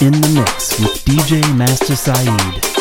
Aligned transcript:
in 0.00 0.12
the 0.12 0.28
mix 0.28 0.78
with 0.78 1.04
DJ 1.04 1.42
Master 1.56 1.96
Saeed. 1.96 2.77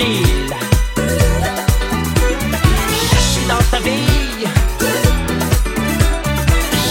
Je 0.00 0.06
suis 3.18 3.46
dans 3.46 3.62
ta 3.70 3.78
vie. 3.80 4.46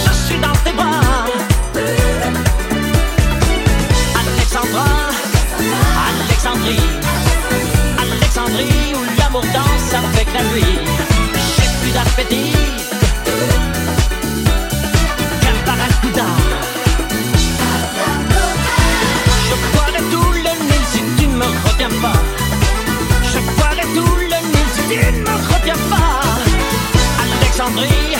Je 0.06 0.12
suis 0.12 0.38
dans 0.38 0.52
tes 0.64 0.72
bras. 0.72 1.26
Alexandra, 4.14 4.86
Alexandrie. 6.08 6.90
Alexandrie 7.98 8.94
où 8.94 9.02
l'amour 9.18 9.42
danse 9.52 9.92
avec 9.92 10.28
la 10.32 10.42
nuit. 10.44 10.78
J'ai 11.56 11.68
plus 11.82 11.92
d'appétit. 11.92 12.59
tout 23.94 24.16
le 24.16 24.38
nid, 24.52 24.66
tu 24.74 24.82
ne 24.96 25.20
me 25.20 25.90
pas. 25.90 26.20
Alexandrie, 27.24 28.16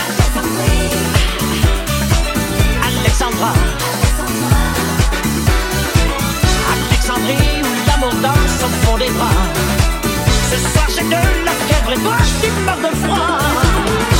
Alexandra, 2.87 3.53
Alexandrie, 6.73 7.61
où 7.63 7.87
l'amour 7.87 8.13
danse 8.21 8.63
au 8.63 8.85
fond 8.85 8.97
des 8.97 9.09
bras. 9.11 9.43
Ce 10.51 10.57
soir 10.71 10.87
j'ai 10.95 11.03
de 11.03 11.21
la 11.45 11.51
fièvre 11.65 11.91
et 11.93 11.97
moi 11.97 12.17
je 12.19 12.45
suis 12.45 12.51
mort 12.65 12.77
de 12.77 12.95
froid. 13.03 14.10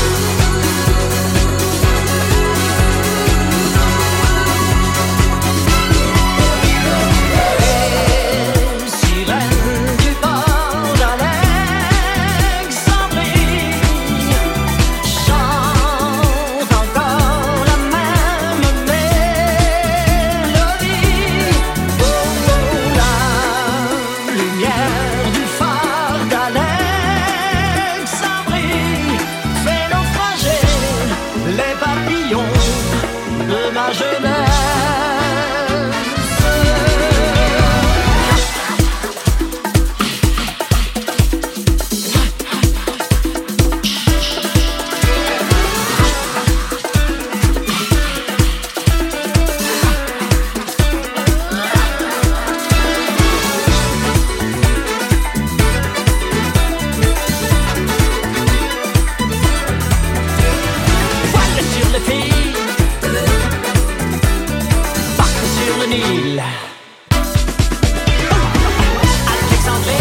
tomber 69.81 69.93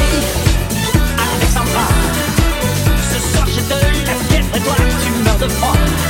avec 1.17 1.49
Sandra. 1.49 1.87
Ce 3.13 3.33
soir 3.33 3.47
j'ai 3.47 3.63
de 3.63 4.07
la 4.07 4.15
fièvre 4.15 4.49
et 4.55 4.61
toi 4.61 4.75
tu 5.03 5.13
meurs 5.23 5.39
de 5.39 5.49
froid. 5.49 6.10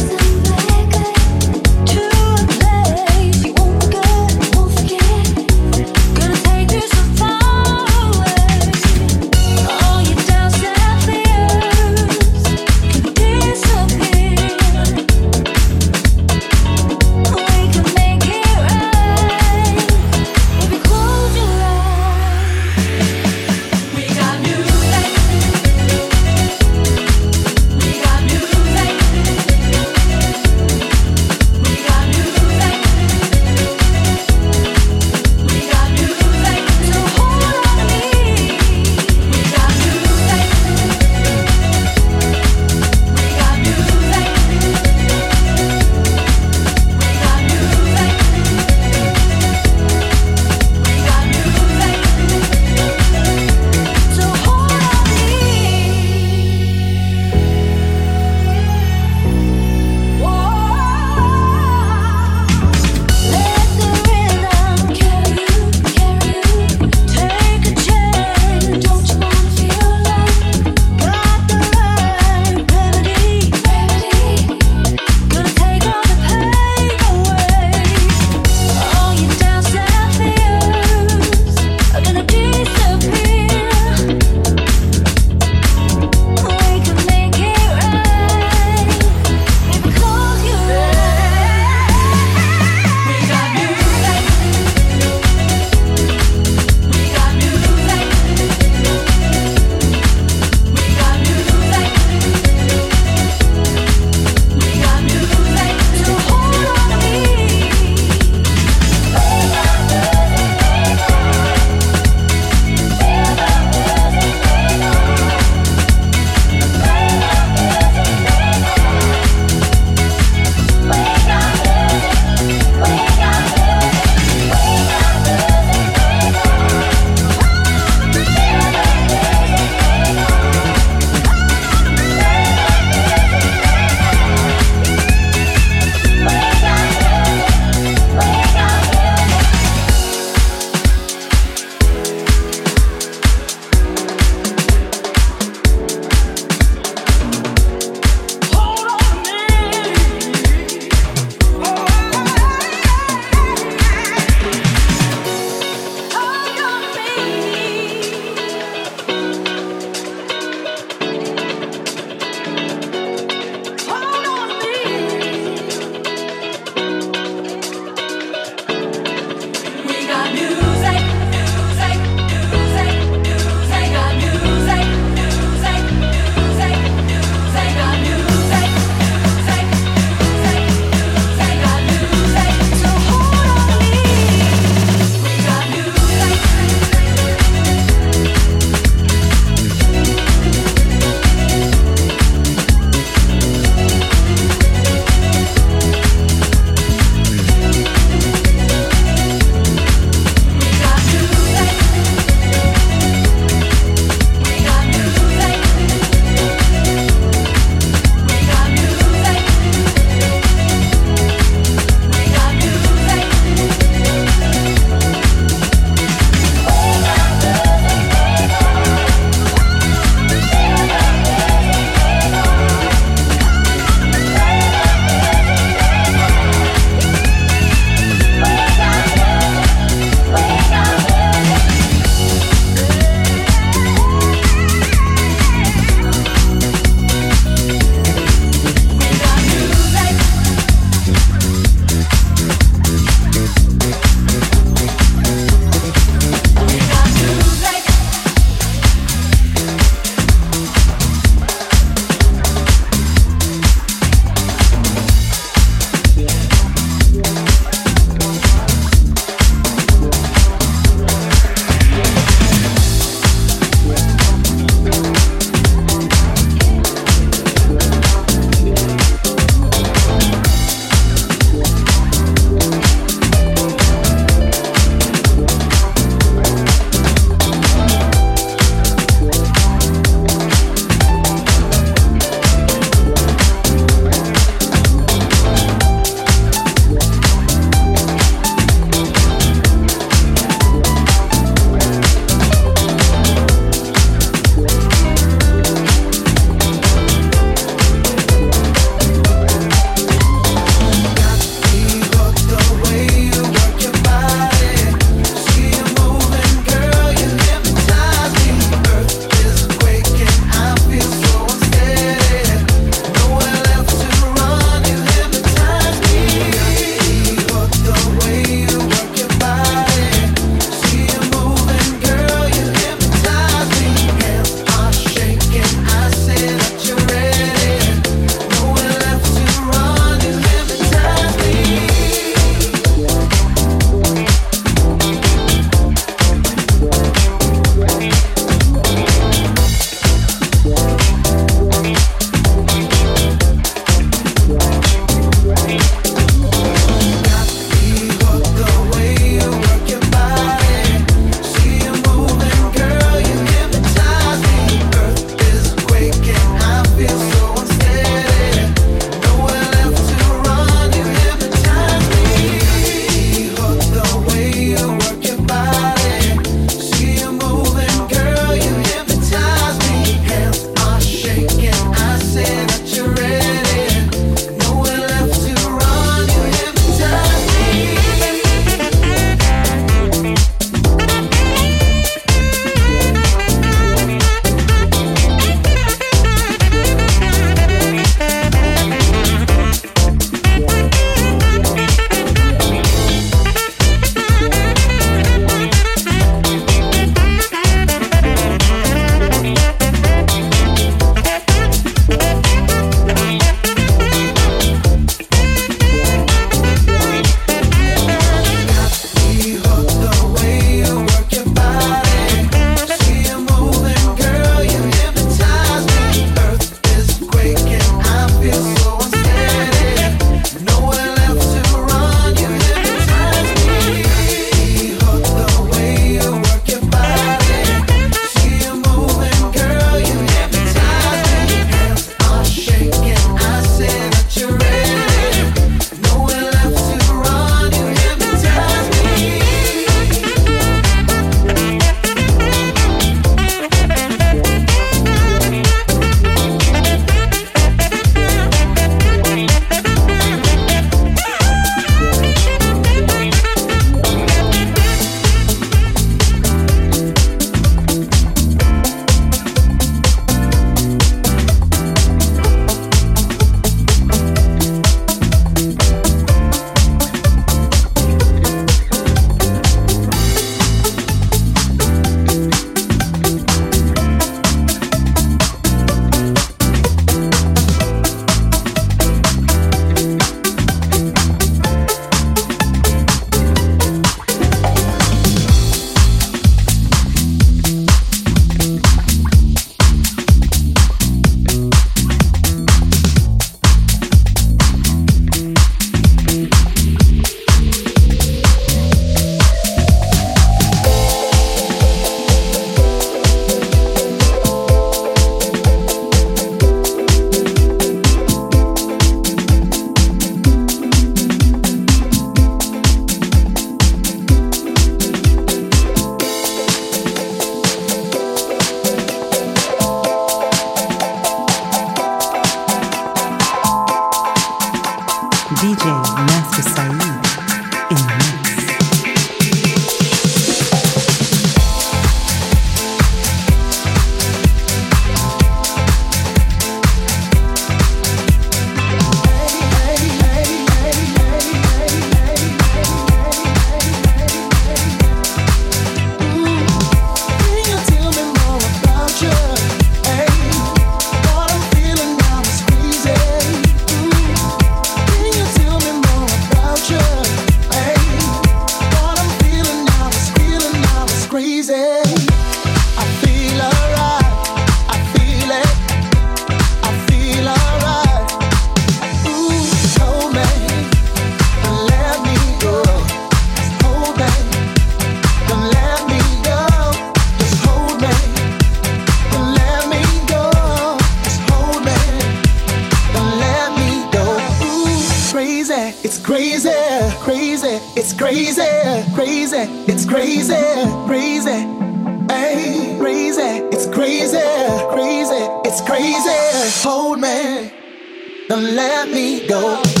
don't 598.51 598.75
let 598.75 599.07
me 599.09 599.47
go. 599.47 600.00